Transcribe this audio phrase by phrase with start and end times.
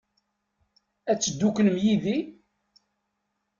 [1.11, 2.17] Ad tedduklem yid-i?